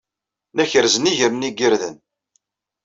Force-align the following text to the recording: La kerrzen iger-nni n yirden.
La 0.55 0.65
kerrzen 0.71 1.09
iger-nni 1.11 1.49
n 1.51 1.55
yirden. 1.57 1.95